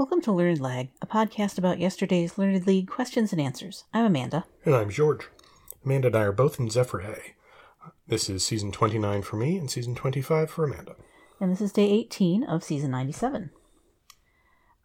[0.00, 3.84] Welcome to Learned Lag, a podcast about yesterday's Learned League questions and answers.
[3.92, 4.46] I'm Amanda.
[4.64, 5.28] And I'm George.
[5.84, 7.34] Amanda and I are both in Zephyr A.
[8.08, 10.96] This is season 29 for me and season 25 for Amanda.
[11.38, 13.50] And this is day 18 of season 97.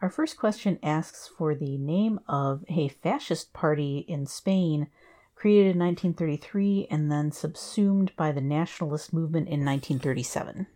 [0.02, 4.88] Our first question asks for the name of a fascist party in Spain
[5.34, 10.68] created in 1933 and then subsumed by the nationalist movement in 1937.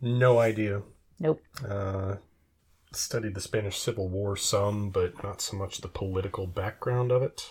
[0.00, 0.82] No idea.
[1.18, 1.42] Nope.
[1.68, 2.16] Uh,
[2.96, 7.50] studied the Spanish Civil War some, but not so much the political background of it.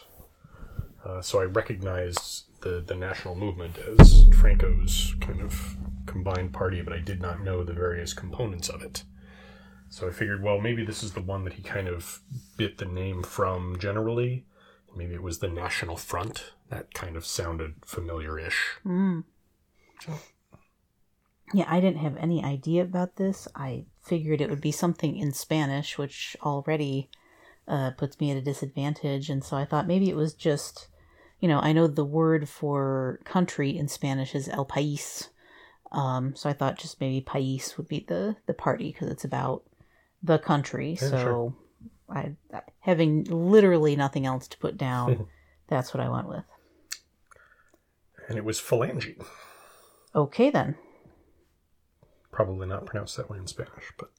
[1.03, 6.93] Uh, so I recognized the, the national movement as Franco's kind of combined party, but
[6.93, 9.03] I did not know the various components of it.
[9.89, 12.21] So I figured, well, maybe this is the one that he kind of
[12.55, 14.45] bit the name from generally.
[14.95, 16.53] Maybe it was the National Front.
[16.69, 18.77] That kind of sounded familiar ish.
[18.85, 19.23] Mm.
[21.53, 23.47] Yeah, I didn't have any idea about this.
[23.55, 27.09] I figured it would be something in Spanish, which already
[27.67, 29.29] uh, puts me at a disadvantage.
[29.29, 30.87] And so I thought maybe it was just,
[31.39, 35.29] you know, I know the word for country in Spanish is el país.
[35.91, 39.63] Um, so I thought just maybe país would be the, the party because it's about
[40.23, 40.97] the country.
[41.01, 41.53] Yeah, so sure.
[42.09, 42.35] I,
[42.79, 45.27] having literally nothing else to put down,
[45.67, 46.43] that's what I went with.
[48.27, 49.21] and it was Phalange.
[50.15, 50.75] Okay, then.
[52.43, 54.09] Probably not pronounced that way in Spanish, but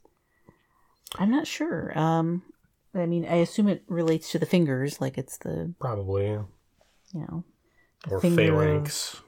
[1.16, 1.96] I'm not sure.
[1.98, 2.42] Um,
[2.94, 6.26] I mean, I assume it relates to the fingers, like it's the probably.
[6.26, 6.42] Yeah.
[7.12, 7.44] you know.
[8.06, 9.22] the Or finger of-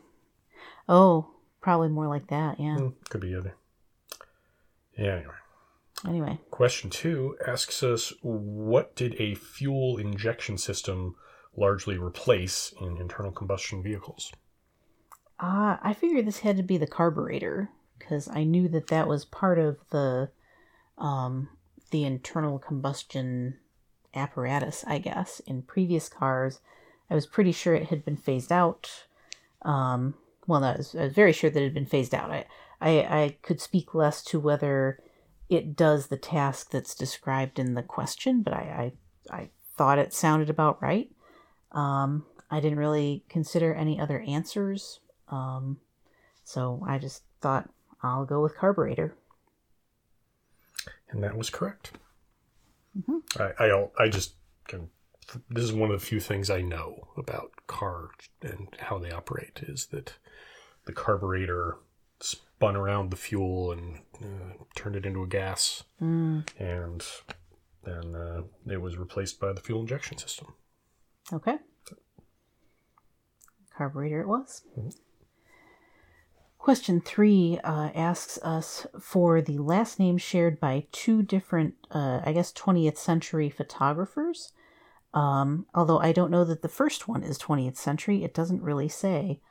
[0.88, 1.26] Oh,
[1.60, 2.60] probably more like that.
[2.60, 2.76] Yeah.
[2.76, 3.56] Hmm, Could be either.
[4.96, 5.34] Yeah, anyway.
[6.06, 11.16] Anyway, Question two asks us what did a fuel injection system
[11.56, 14.30] largely replace in internal combustion vehicles?
[15.40, 19.24] uh, I figured this had to be the carburetor because I knew that that was
[19.24, 20.30] part of the
[20.98, 21.48] um,
[21.90, 23.58] the internal combustion
[24.14, 24.84] apparatus.
[24.86, 26.60] I guess in previous cars,
[27.10, 29.06] I was pretty sure it had been phased out.
[29.62, 30.14] Um,
[30.46, 32.30] well, no, I was, I was very sure that it had been phased out.
[32.30, 32.46] I,
[32.80, 35.00] I I could speak less to whether
[35.48, 38.92] it does the task that's described in the question, but I
[39.30, 41.10] I, I thought it sounded about right.
[41.72, 45.78] Um, I didn't really consider any other answers, um,
[46.44, 47.68] so I just thought
[48.04, 49.16] I'll go with carburetor.
[51.10, 51.92] And that was correct.
[52.96, 53.22] Mhm.
[53.40, 54.34] I, I, I just
[54.68, 54.90] can,
[55.48, 58.10] this is one of the few things I know about cars
[58.42, 60.12] and how they operate is that
[60.84, 61.78] the carburetor
[62.20, 67.04] spun around the fuel and uh, turned it into a gas, Mm, and
[67.84, 70.54] then uh, it was replaced by the fuel injection system.
[71.32, 71.56] okay.
[73.76, 74.62] Carburetor it was.
[74.78, 74.94] Mhm.
[76.64, 82.32] Question three uh, asks us for the last name shared by two different, uh, I
[82.32, 84.54] guess, 20th century photographers.
[85.12, 88.88] Um, although I don't know that the first one is 20th century, it doesn't really
[88.88, 89.42] say.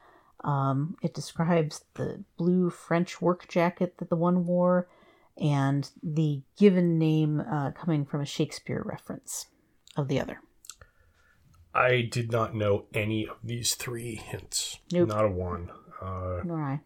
[0.44, 4.90] Um, it describes the blue French work jacket that the one wore
[5.38, 9.46] and the given name uh, coming from a Shakespeare reference
[9.96, 10.42] of the other.
[11.76, 14.80] I did not know any of these three hints.
[14.92, 15.10] Nope.
[15.10, 15.70] Not a one.
[16.02, 16.82] Uh, Nor I.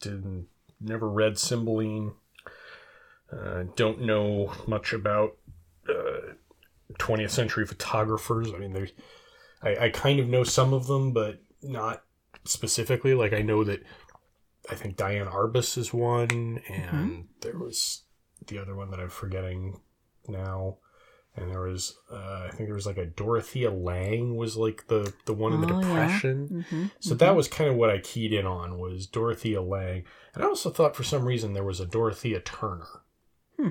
[0.00, 0.48] didn't
[0.80, 2.12] never read Cymbeline.
[3.32, 5.36] Uh, don't know much about
[5.88, 6.32] uh,
[6.94, 8.52] 20th century photographers.
[8.54, 8.92] I mean, there's
[9.62, 12.04] I, I kind of know some of them, but not
[12.44, 13.14] specifically.
[13.14, 13.82] Like I know that
[14.70, 18.04] I think Diane Arbus is one, and there was
[18.46, 19.80] the other one that I'm forgetting
[20.26, 20.78] now.
[21.36, 25.12] And there was, uh, I think there was like a Dorothea Lange was like the
[25.24, 25.86] the one in the Oh, yeah.
[25.86, 26.64] Depression.
[26.68, 30.42] hmm So that was kind of what I keyed in on was Dorothea Lange, and
[30.42, 32.88] I also thought for some reason there was a Dorothea Turner.
[33.56, 33.68] Hmm.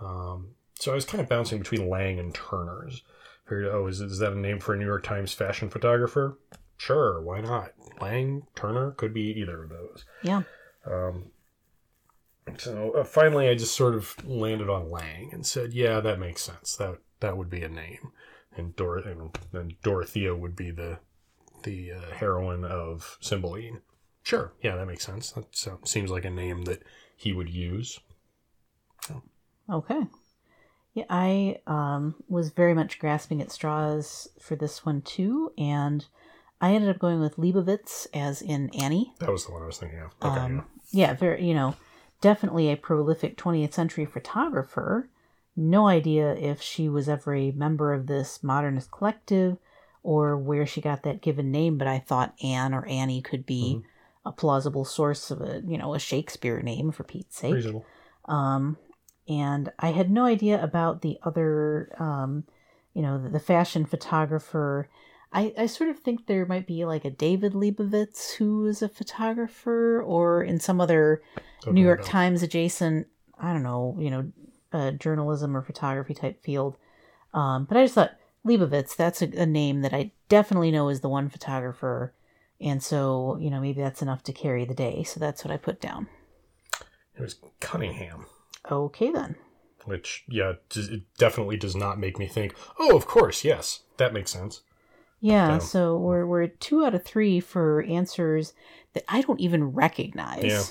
[0.00, 0.48] Um,
[0.78, 3.02] so I was kind of bouncing between Lange and Turner's.
[3.44, 6.38] Figured, oh, is, is that a name for a New York Times fashion photographer?
[6.76, 7.72] Sure, why not?
[8.00, 10.04] Lange, Turner, could be either of those.
[10.22, 10.42] Yeah.
[10.86, 11.30] Um,
[12.58, 16.42] so uh, finally, I just sort of landed on Lange and said, "Yeah, that makes
[16.42, 16.76] sense.
[16.76, 18.12] That that would be a name."
[18.56, 20.98] And Dor and then Dorothea would be the
[21.64, 23.80] the uh, heroine of Cymbeline.
[24.22, 25.32] Sure, yeah, that makes sense.
[25.32, 26.82] That so, seems like a name that
[27.16, 28.00] he would use.
[29.70, 30.02] Okay.
[30.94, 36.06] Yeah, I um, was very much grasping at straws for this one too, and
[36.60, 39.12] I ended up going with Leibovitz as in Annie.
[39.18, 40.12] That was the one I was thinking of.
[40.22, 41.74] Okay, Um, yeah, very, you know,
[42.24, 45.10] definitely a prolific 20th century photographer.
[45.54, 49.58] No idea if she was ever a member of this modernist collective
[50.02, 53.82] or where she got that given name, but I thought Anne or Annie could be
[54.24, 57.52] a plausible source of a, you know, a Shakespeare name for Pete's sake.
[57.52, 57.84] reasonable.
[58.24, 58.78] Um,
[59.28, 62.44] and I had no idea about the other, um,
[62.94, 64.88] you know, the, the fashion photographer.
[65.34, 68.88] I, I sort of think there might be like a David Leibovitz who is a
[68.88, 71.22] photographer, or in some other
[71.66, 73.08] New York Times adjacent,
[73.38, 74.32] I don't know, you know,
[74.72, 76.76] uh, journalism or photography type field.
[77.32, 78.16] Um, but I just thought
[78.46, 82.14] Leibovitz, that's a, a name that I definitely know is the one photographer.
[82.60, 85.02] And so, you know, maybe that's enough to carry the day.
[85.02, 86.06] So that's what I put down.
[87.16, 88.26] It was Cunningham,
[88.70, 89.36] Okay, then.
[89.84, 92.54] which yeah, it definitely does not make me think.
[92.78, 94.62] Oh, of course, yes, that makes sense.
[95.24, 95.58] Yeah, Yeah.
[95.58, 98.52] so we're, we're at two out of three for answers
[98.92, 100.44] that I don't even recognize.
[100.44, 100.62] Yeah.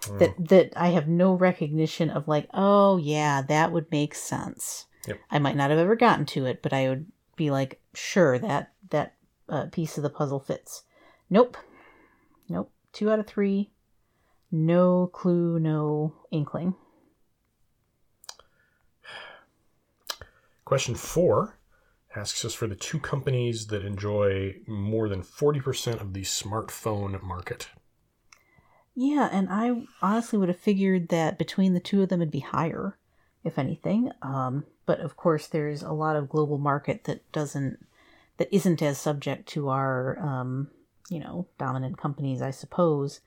[0.00, 0.18] Mm.
[0.18, 4.86] That, that I have no recognition of, like, oh, yeah, that would make sense.
[5.06, 5.20] Yep.
[5.30, 8.72] I might not have ever gotten to it, but I would be like, sure, that,
[8.90, 9.14] that
[9.48, 10.82] uh, piece of the puzzle fits.
[11.30, 11.56] Nope.
[12.48, 12.72] Nope.
[12.92, 13.70] Two out of three.
[14.50, 16.74] No clue, no inkling.
[20.64, 21.57] Question four
[22.16, 27.68] asks us for the two companies that enjoy more than 40% of the smartphone market.
[28.94, 32.40] Yeah, and I honestly would have figured that between the two of them it'd be
[32.40, 32.98] higher,
[33.44, 34.10] if anything.
[34.22, 37.78] Um, but of course, there's a lot of global market that doesn't,
[38.38, 40.70] that isn't as subject to our, um,
[41.10, 43.20] you know, dominant companies, I suppose.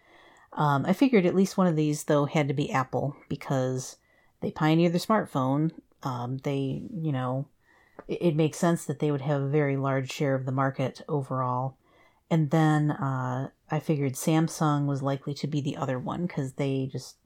[0.53, 3.95] Um, I figured at least one of these though had to be Apple because
[4.41, 5.71] they pioneered the smartphone.
[6.03, 7.47] Um, they, you know,
[8.07, 11.75] it, makes sense that they would have a very large share of the market overall.
[12.29, 16.87] And then uh, I figured Samsung was likely to be the other one because they
[16.91, 17.17] just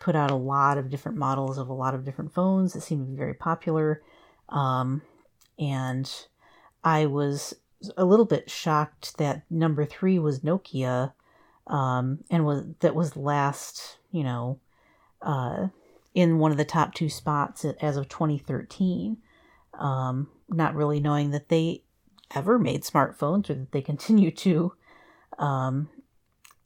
[0.00, 3.06] put out a lot of different models of a lot of different phones that seemed
[3.06, 4.02] to be very popular.
[4.48, 5.02] Um,
[5.58, 6.10] and
[6.84, 7.54] I was
[7.96, 11.12] a little bit shocked that number three was Nokia,
[11.66, 14.58] um, and was that was last, you know,
[15.20, 15.68] uh,
[16.14, 19.18] in one of the top two spots as of 2013.
[19.78, 21.82] Um, not really knowing that they
[22.34, 24.72] ever made smartphones or that they continue to.
[25.38, 25.88] Um,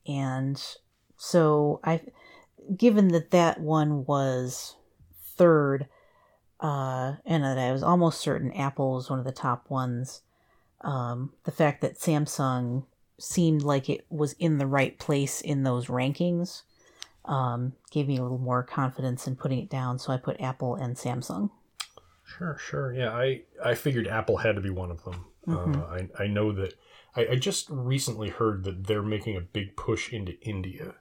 [0.07, 0.63] and
[1.17, 2.01] so I,
[2.77, 4.77] given that that one was
[5.37, 5.89] third,
[6.61, 10.23] uh, and that I was almost certain Apple was one of the top ones,
[10.83, 12.85] um, the fact that Samsung
[13.19, 16.63] seemed like it was in the right place in those rankings
[17.25, 19.99] um, gave me a little more confidence in putting it down.
[19.99, 21.51] So I put Apple and Samsung.
[22.25, 22.93] Sure, sure.
[22.95, 25.27] Yeah, I, I figured Apple had to be one of them.
[25.49, 26.75] Uh, I, I know that.
[27.15, 30.95] I, I just recently heard that they're making a big push into India,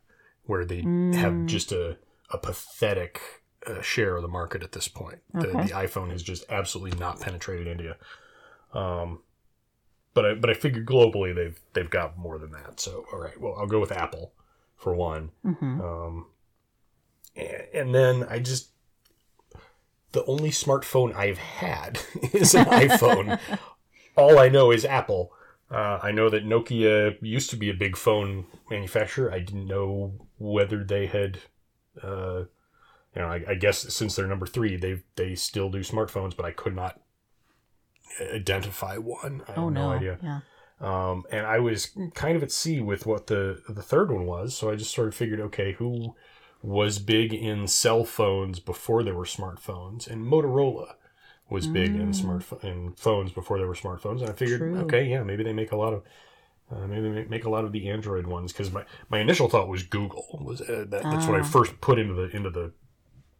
[0.43, 1.97] where they have just a,
[2.31, 3.21] a pathetic
[3.67, 5.19] uh, share of the market at this point.
[5.33, 5.67] The, Okay.
[5.67, 7.97] the iPhone has just absolutely not penetrated India.
[8.73, 9.19] Um,
[10.13, 12.79] but I, but I figured globally they've they've got more than that.
[12.79, 14.33] So all right, well I'll go with Apple
[14.75, 15.31] for one.
[15.43, 16.25] hmm Um,
[17.37, 18.71] a- and then I just
[20.11, 21.99] the only smartphone I've had
[22.33, 23.39] is an iPhone.
[24.15, 25.31] All I know is Apple.
[25.69, 29.31] Uh, I know that Nokia used to be a big phone manufacturer.
[29.31, 31.39] I didn't know whether they had,
[32.03, 32.43] uh,
[33.15, 36.45] you know, I, I guess since they're number three, they they still do smartphones, but
[36.45, 36.99] I could not
[38.21, 39.43] identify one.
[39.47, 39.87] I Oh have no!
[39.87, 40.19] no idea.
[40.21, 40.39] Yeah.
[40.79, 44.55] Um, and I was kind of at sea with what the the third one was,
[44.55, 46.15] so I just sort of figured, okay, who
[46.63, 50.93] was big in cell phones before there were smartphones, and Motorola
[51.49, 54.77] was big in smartphone in phones before there were smartphones, and I figured, True.
[54.81, 56.03] okay, yeah, maybe they make a lot of.
[56.71, 59.67] Uh, maybe they make a lot of the Android ones because my, my initial thought
[59.67, 61.43] was Google was uh, that, that's what I Ah.
[61.43, 62.71] first put into the into the,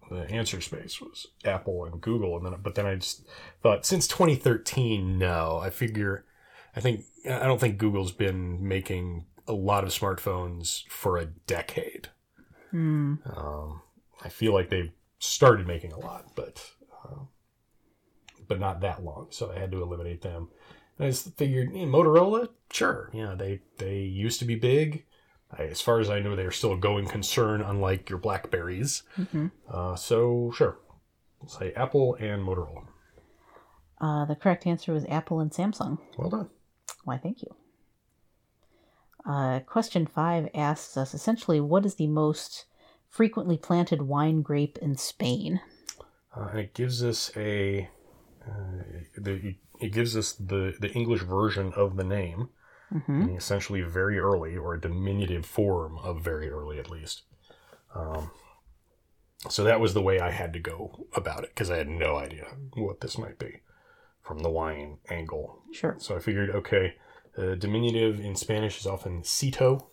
[0.09, 3.25] the answer space was Apple and Google and then but then I just
[3.63, 6.25] thought since 2013 no I figure
[6.75, 12.09] I think I don't think Google's been making a lot of smartphones for a decade.
[12.71, 13.15] Hmm.
[13.25, 13.81] Um,
[14.23, 16.71] I feel like they've started making a lot, but
[17.05, 17.19] uh,
[18.47, 19.27] but not that long.
[19.29, 20.49] So I had to eliminate them.
[20.97, 25.05] And I just figured Motorola, sure, yeah, they they used to be big.
[25.51, 29.03] I, as far as I know, they are still a going concern, unlike your Blackberries.
[29.15, 30.77] hmm Uh, so sure,
[31.47, 32.87] say Apple and Motorola.
[33.99, 35.99] Uh, the correct answer was Apple and Samsung.
[36.17, 36.49] Well done.
[37.03, 37.55] Why, thank you.
[39.25, 42.65] Uh, question five asks us essentially what is the most
[43.09, 45.61] frequently planted wine grape in Spain?
[46.35, 47.89] Uh, it gives us a
[48.47, 48.83] uh,
[49.17, 52.49] the, it gives us the the English version of the name,
[52.89, 57.23] hmm essentially very early or a diminutive form of very early at least.
[57.95, 58.31] Um,
[59.49, 62.17] so that was the way I had to go about it because I had no
[62.17, 63.61] idea what this might be
[64.21, 65.63] from the wine angle.
[65.71, 65.95] Sure.
[65.97, 66.95] So I figured, okay,
[67.37, 69.87] uh, diminutive in Spanish is often cito,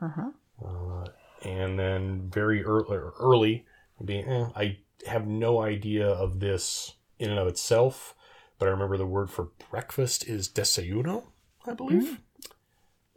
[0.00, 0.30] Uh huh.
[0.64, 1.04] uh,
[1.42, 3.66] and then very early, early
[3.98, 8.14] would be, eh, I have no idea of this in and of itself,
[8.58, 11.24] but I remember the word for breakfast is desayuno,
[11.66, 12.20] I believe,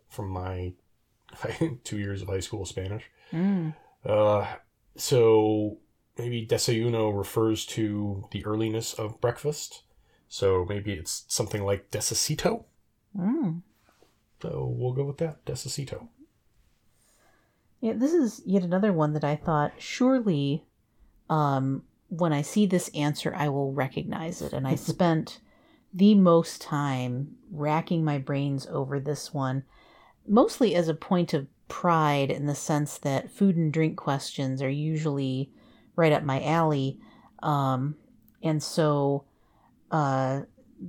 [0.10, 0.74] from my
[1.84, 3.04] two years of high school Spanish.
[3.32, 3.76] Mm.
[4.06, 4.46] Uh,
[4.96, 5.78] so
[6.18, 9.84] maybe desayuno refers to the earliness of breakfast.
[10.30, 12.66] So maybe it's something like desacito.
[13.16, 13.62] Mm.
[14.42, 16.08] So we'll go with that, desacito.
[17.82, 20.66] Yeah, this is yet another one that I thought surely
[21.30, 24.54] um, when I see this answer, I will recognize it.
[24.54, 25.40] And I spent
[25.94, 29.64] the most time racking my brains over this one,
[30.28, 34.70] mostly as a point of pride in the sense that food and drink questions are
[34.70, 35.52] usually
[35.96, 37.00] right up my alley.
[37.44, 37.96] Um,
[38.42, 39.26] and so
[39.92, 40.42] uh,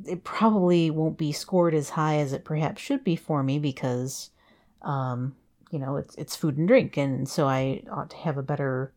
[0.07, 4.31] it probably won't be scored as high as it perhaps should be for me because,
[4.83, 5.35] um,
[5.71, 6.97] you know, it's, it's food and drink.
[6.97, 8.93] And so I ought to have a better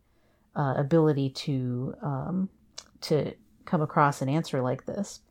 [0.55, 2.49] uh, ability to um,
[3.01, 3.33] to
[3.65, 5.21] come across an answer like this.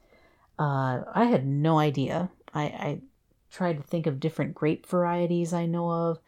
[0.58, 2.30] Uh, I had no idea.
[2.54, 3.00] I, I
[3.50, 6.18] tried to think of different grape varieties I know of.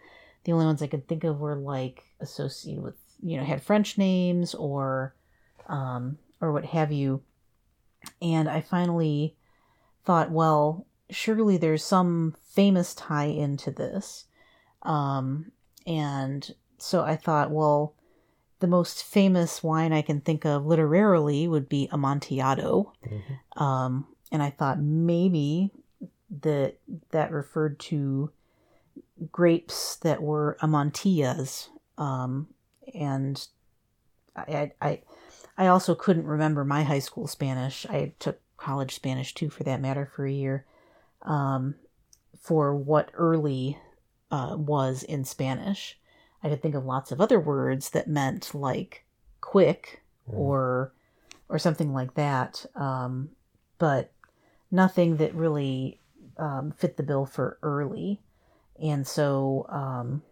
[0.45, 3.97] The only ones I could think of were like associated with you know had French
[3.97, 5.15] names or
[5.69, 7.23] um, or what have you.
[8.21, 9.37] And I finally
[10.05, 14.27] thought, well, surely there's some famous tie into this.
[14.83, 15.53] Um,
[15.87, 17.95] and so I thought, well,
[18.61, 22.93] the most famous wine I can think of literarily would be Amontillado.
[23.05, 23.63] Mm-hmm.
[23.63, 25.71] Um, and I thought maybe
[26.41, 26.79] that
[27.11, 28.31] that referred to
[29.31, 31.69] grapes that were Amontillas.
[31.99, 32.49] Um,
[32.95, 33.47] and
[34.35, 35.03] I, I, I
[35.67, 37.87] also couldn't remember my high school Spanish.
[37.87, 40.65] I took college Spanish too, for that matter, for a year.
[41.23, 41.77] Um,
[42.41, 43.79] for what early
[44.31, 45.99] uh, was in Spanish.
[46.43, 49.05] I could think of lots of other words that meant like
[49.41, 50.93] quick or
[51.49, 53.31] or something like that, um,
[53.79, 54.11] but
[54.71, 56.01] nothing that really
[56.39, 58.21] um, fit the bill for early.
[58.83, 60.23] And so um,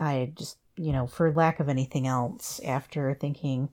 [0.00, 3.68] I just, you know, for lack of anything else, after thinking,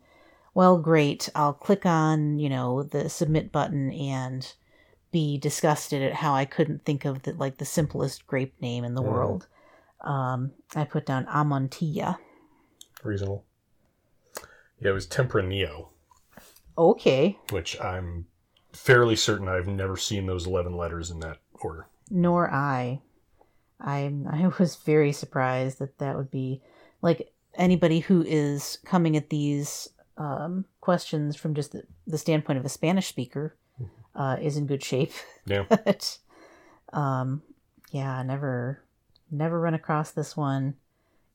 [0.53, 4.53] well, great, I'll click on, you know, the submit button and
[5.11, 8.93] be disgusted at how I couldn't think of the like the simplest grape name in
[8.95, 9.05] the Mhm.
[9.11, 9.47] world.
[10.01, 12.17] Um, I put down Amontilla.
[13.03, 13.45] Reasonable.
[14.79, 15.89] Yeah, it was Tempranillo,
[16.77, 18.27] Okay, which I'm
[18.73, 21.87] fairly certain I've never seen those 11 letters in that order.
[22.09, 23.01] nor I.
[23.79, 26.61] I I was very surprised that that would be
[27.01, 32.65] like anybody who is coming at these um, questions from just the, the standpoint of
[32.65, 33.55] a Spanish speaker
[34.15, 35.11] uh, is in good shape.
[35.45, 35.65] Yeah.
[35.69, 36.17] but
[36.91, 37.41] um,
[37.91, 38.83] yeah, never
[39.31, 40.75] never run across this one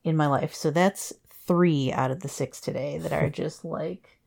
[0.03, 0.53] in my life.
[0.53, 1.13] So that's
[1.45, 4.19] three out of the six today that are just like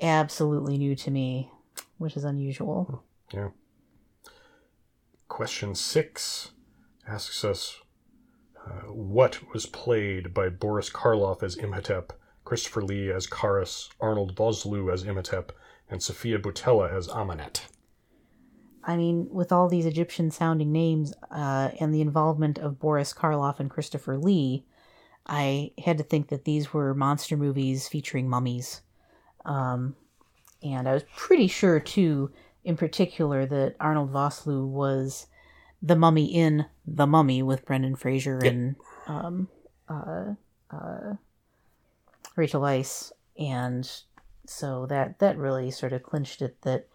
[0.00, 1.50] absolutely new to me,
[1.98, 3.04] which is unusual.
[3.32, 3.48] Yeah.
[5.28, 6.50] Question six
[7.06, 7.80] asks us
[8.66, 12.12] uh, what was played by Boris Karloff as Imhotep,
[12.44, 15.50] Christopher Lee as Kharis, Arnold Vosloo as Imhotep,
[15.88, 17.62] and Sofia Boutella as Ahmanet.
[18.86, 23.58] I mean, with all these Egyptian sounding names uh, and the involvement of Boris Karloff
[23.60, 24.64] and Christopher Lee,
[25.26, 28.82] I had to think that these were monster movies featuring mummies.
[29.46, 29.96] Um,
[30.62, 32.30] and I was pretty sure, too,
[32.62, 35.28] in particular, that Arnold Vosloo was
[35.82, 38.52] the mummy in The Mummy with Brendan Fraser Yep.
[38.52, 39.48] and um,
[39.88, 40.34] uh,
[40.70, 41.14] uh,
[42.36, 43.12] Rachel Weisz.
[43.38, 43.90] And
[44.46, 46.86] so that, that really sort of clinched it that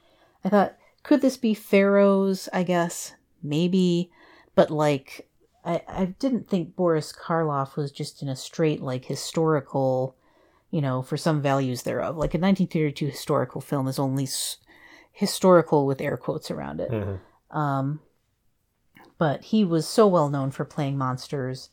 [0.43, 4.11] I thought, could this be pharaohs i guess maybe
[4.53, 5.29] but like
[5.63, 10.17] I, I didn't think boris karloff was just in a straight like historical
[10.71, 14.57] you know for some values thereof like a 1932 historical film is only s-
[15.13, 17.19] historical with air quotes around it Mhm.
[17.51, 18.01] um,
[19.17, 21.69] but he was so well known for playing monsters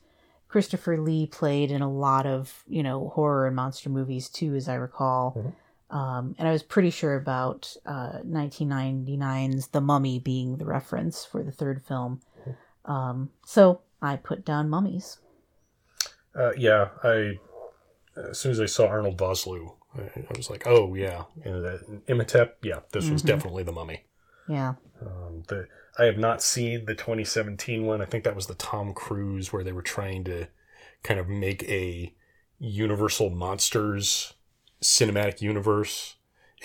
[0.60, 4.70] christopher lee played in a lot of you know horror and monster movies too as
[4.70, 5.94] i recall Mhm.
[5.94, 11.42] um, and i was pretty sure about uh, 1999's the mummy being the reference for
[11.42, 12.22] the third film
[12.86, 15.18] um, so i put down mummies
[16.34, 17.38] Uh, yeah, I
[18.30, 21.80] as soon as I saw Arnold Vosloo, I, I was like, oh yeah, and that
[22.08, 23.26] Imhotep, yeah, this was Mhm.
[23.26, 24.04] definitely the Mummy.
[24.46, 25.66] yeah Um, the
[25.98, 28.02] I have not seen the 2017 one.
[28.02, 30.46] I think that was the Tom Cruise where they were trying to
[31.02, 32.14] kind of make a
[32.58, 34.34] Universal Monsters
[34.82, 36.16] cinematic universe,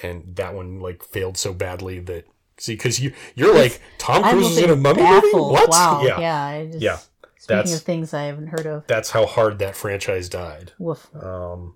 [0.03, 2.25] and that one like failed so badly that
[2.57, 5.27] see because you you're like Tom Cruise is in a mummy movie.
[5.33, 5.69] What?
[5.69, 6.97] wow Yeah, yeah I just, Yeah.
[7.39, 10.73] speaking of things i haven't heard of that's how hard that franchise died.
[10.77, 11.75] woof Um,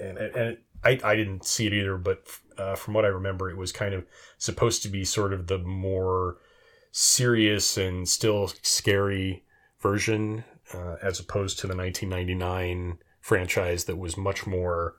[0.00, 2.22] and and it, I, I didn't see it either, but
[2.56, 4.06] uh, from what I remember, it was kind of
[4.38, 6.38] supposed to be sort of the more
[6.92, 9.44] serious and still scary
[9.80, 10.44] version,
[10.74, 14.96] uh, as opposed to the 1999 franchise that was much more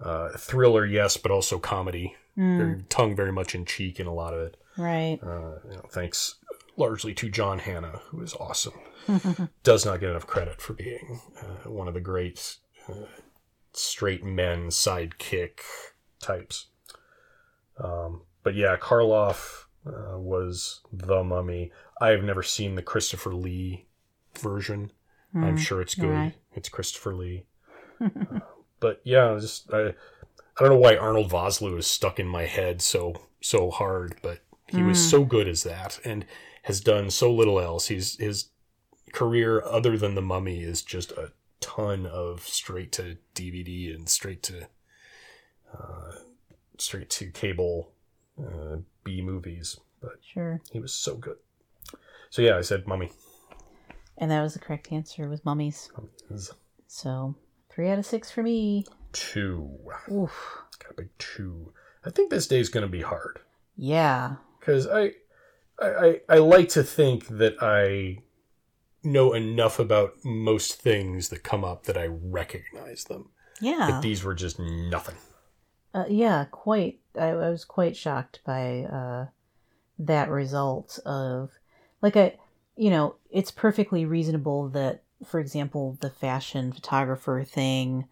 [0.00, 2.14] uh, thriller, yes, but also comedy.
[2.36, 4.56] Mm, Very, tongue very much in cheek in a lot of it.
[4.76, 5.18] right.
[5.22, 6.34] Uh, you know, thanks
[6.76, 8.74] largely to John Hannah, who is awesome.
[9.62, 12.56] Does not get enough credit for being uh, one of the great
[12.88, 13.06] uh,
[13.72, 15.60] straight men sidekick
[16.20, 16.66] types.
[17.78, 21.72] Um, but yeah, Karloff uh, was the mummy.
[22.00, 23.86] I've never seen the Christopher Lee
[24.38, 24.92] version.
[25.42, 26.10] I'm Mm, sure it's good.
[26.10, 26.34] right.
[26.54, 27.46] It's Christopher Lee.
[28.30, 28.40] Uh,
[28.80, 29.92] but yeah, just I, I
[30.60, 34.82] don't know why Arnold Vosloo is stuck in my head so so hard, but he
[34.82, 35.02] was Mm.
[35.10, 36.24] so good as that and
[36.62, 37.88] has done so little else.
[37.88, 38.48] He's his
[39.12, 44.42] career other than the Mummy is just a ton of straight to DVD and straight
[44.44, 44.68] to
[45.72, 46.12] uh,
[46.78, 47.92] straight to cable
[48.38, 49.78] uh, B movies.
[50.00, 50.60] But Sure.
[50.72, 51.36] he was so good.
[52.30, 53.10] So yeah, I said Mummy.
[54.18, 55.28] And that was the correct answer.
[55.28, 55.90] Was mummies.
[55.96, 56.52] Mummy is
[56.86, 57.34] So
[57.70, 58.84] three out of six for me.
[59.12, 59.70] two.
[60.10, 60.58] Oof.
[60.78, 61.72] Got a big two.
[62.04, 63.40] I think this day's going to be hard
[63.76, 64.36] Yeah.
[64.60, 65.12] because I,
[65.80, 68.18] I, I, I like to think that I
[69.02, 73.30] know enough about most things that come up that I recognize them.
[73.60, 73.88] Yeah.
[73.90, 75.16] But these were just nothing.
[75.94, 76.98] Uh, yeah, quite.
[77.16, 79.26] I, I was quite shocked by uh,
[80.00, 81.52] that result of,
[82.02, 82.36] like, I,
[82.76, 88.08] you know, it's perfectly reasonable that, for example, the fashion photographer thing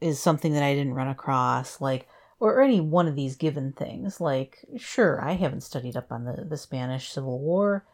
[0.00, 2.08] is something that I didn't run across, like,
[2.40, 4.18] or any one of these given things.
[4.20, 7.84] Like, sure, I haven't studied up on the the Spanish Civil War,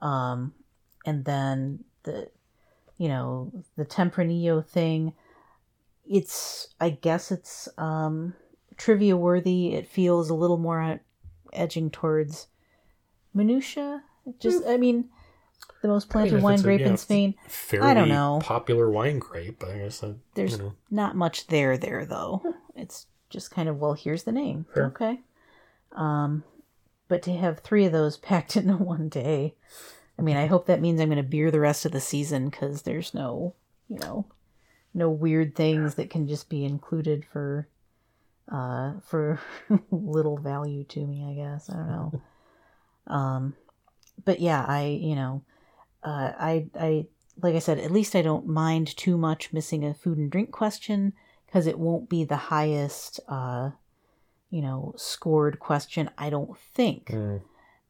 [0.00, 0.54] um,
[1.06, 2.28] and then the,
[2.98, 5.12] you know, the Tempranillo thing
[6.10, 8.34] it's i guess it's um
[8.80, 11.00] trivia worthy it feels a little more
[11.52, 12.46] edging towards
[13.34, 14.02] minutia
[14.38, 15.08] just i mean
[15.82, 18.38] the most I mean, planted wine it's a- grape yeah, in spain Fairly don't know.
[18.42, 20.00] popular wine grape, I guess.
[20.00, 20.72] That, There's- you know.
[20.90, 22.42] not much there there though
[22.74, 24.86] it's just kind of well here's the name Fair.
[24.86, 25.20] okay
[25.92, 26.42] um
[27.08, 29.54] but to have three of those packed into one day
[30.18, 32.48] i mean i hope that means i'm going to beer the rest of the season
[32.48, 33.54] because there's no
[33.88, 34.24] you know
[34.94, 37.68] no weird things that can just be included for
[38.50, 39.40] uh for
[39.90, 42.22] little value to me i guess i don't know
[43.14, 43.54] um
[44.24, 45.42] but yeah i you know
[46.02, 47.06] uh i i
[47.42, 50.50] like i said at least i don't mind too much missing a food and drink
[50.50, 51.12] question
[51.46, 53.70] because it won't be the highest uh
[54.50, 57.42] you know scored question i don't think Mm.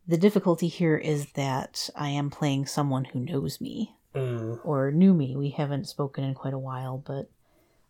[0.07, 4.59] the difficulty here is that i am playing someone who knows me Mm.
[4.64, 5.37] or knew me.
[5.37, 7.31] We haven't spoken in quite a while, but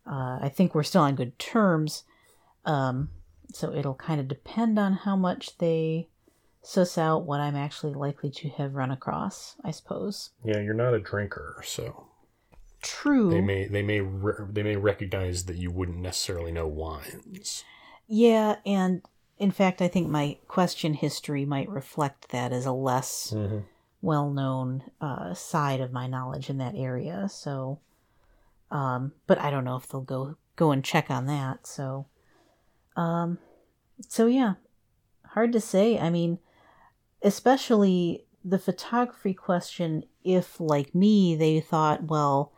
[0.05, 2.03] uh, I think we're still on good terms.
[2.65, 3.09] Um,
[3.53, 6.07] so it'll kind of depend on how much they
[6.61, 10.29] suss out what I'm actually likely to have run across, I suppose.
[10.43, 12.07] Yeah, you're not a drinker, so
[12.81, 13.29] True.
[13.31, 17.63] they may they may re- they may recognize that you wouldn't necessarily know wines.
[18.07, 19.01] Yeah, and
[19.37, 23.59] in fact, I think my question history might reflect that as a less Mm-hmm.
[24.01, 27.27] well known uh, side of my knowledge in that area.
[27.29, 27.79] So,
[28.69, 31.65] um, but I don't know if they'll go go and check on that.
[31.65, 32.05] So,
[33.01, 33.37] um,
[34.07, 34.53] so yeah,
[35.29, 35.97] hard to say.
[35.97, 36.39] I mean,
[37.23, 40.03] especially the photography question.
[40.23, 42.53] If like me, they thought, well,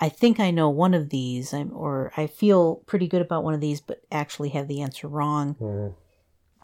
[0.00, 3.54] I think I know one of these, I'm, or I feel pretty good about one
[3.54, 5.94] of these, but actually have the answer wrong Mm-hmm.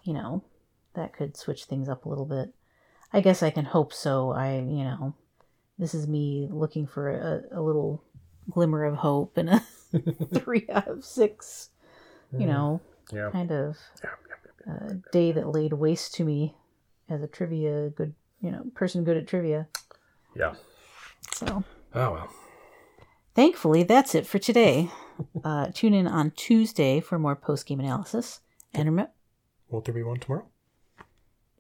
[0.03, 0.43] you know,
[0.95, 2.53] that could switch things up a little bit.
[3.13, 4.33] I guess I can hope so.
[4.33, 5.15] I, you know,
[5.79, 8.03] this is me looking for a, a little
[8.51, 9.63] glimmer of hope and a
[10.35, 11.69] three out of 6
[12.39, 12.81] you know,
[13.13, 13.31] Yeah.
[13.31, 13.77] kind of
[14.69, 16.55] uh, day that laid waste to me
[17.09, 19.69] as a trivia good, you know, person good at trivia.
[20.35, 20.55] Yeah.
[21.35, 22.29] So Oh well.
[23.35, 24.91] thankfully, that's it for today.
[25.45, 28.41] Uh, tune in on Tuesday for more post game analysis.
[28.75, 29.13] And remember,
[29.69, 30.47] Won't there be one tomorrow?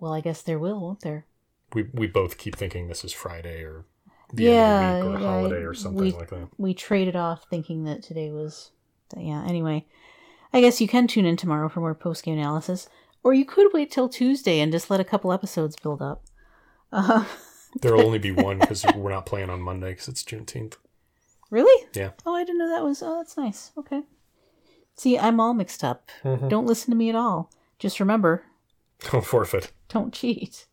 [0.00, 1.26] well, I guess there will, won't there?
[1.74, 3.84] We we both keep thinking this is Friday or
[4.32, 6.48] the Yeah, end of the week or yeah, holiday or something we- like that.
[6.58, 8.70] we traded off thinking that today was
[9.16, 9.84] yeah anyway
[10.52, 12.88] i guess you can tune in tomorrow for more post-game analysis
[13.24, 16.24] or you could wait till tuesday and just let a couple episodes build up
[16.92, 17.24] uh,
[17.80, 20.74] There'll only be one because we're not playing on Monday because it's Juneteenth.
[21.50, 22.10] really Yeah.
[22.26, 24.02] oh i didn't know that was oh that's nice okay
[24.94, 26.48] see i'm all mixed up Mhm.
[26.50, 28.44] don't listen to me at all just remember
[29.10, 29.72] Don't forfeit.
[29.88, 30.66] don't cheat